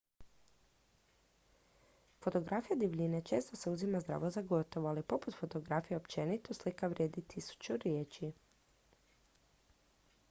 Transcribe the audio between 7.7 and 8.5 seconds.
riječi